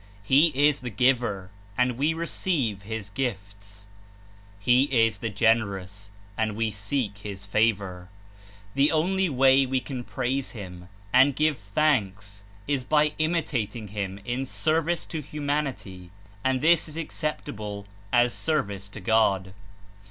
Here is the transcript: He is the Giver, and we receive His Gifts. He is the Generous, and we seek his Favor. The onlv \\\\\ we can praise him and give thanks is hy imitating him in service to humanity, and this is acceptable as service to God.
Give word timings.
He 0.23 0.47
is 0.55 0.79
the 0.81 0.89
Giver, 0.89 1.51
and 1.77 1.91
we 1.95 2.15
receive 2.15 2.81
His 2.81 3.11
Gifts. 3.11 3.85
He 4.57 4.85
is 4.85 5.19
the 5.19 5.29
Generous, 5.29 6.09
and 6.35 6.55
we 6.55 6.71
seek 6.71 7.19
his 7.19 7.45
Favor. 7.45 8.09
The 8.73 8.89
onlv 8.91 9.65
\\\\\ 9.65 9.69
we 9.69 9.79
can 9.79 10.03
praise 10.03 10.53
him 10.57 10.89
and 11.13 11.35
give 11.35 11.59
thanks 11.59 12.45
is 12.67 12.83
hy 12.89 13.11
imitating 13.19 13.89
him 13.89 14.17
in 14.25 14.43
service 14.45 15.05
to 15.05 15.21
humanity, 15.21 16.09
and 16.43 16.61
this 16.61 16.87
is 16.89 16.97
acceptable 16.97 17.85
as 18.11 18.33
service 18.33 18.89
to 18.89 18.99
God. 19.01 19.53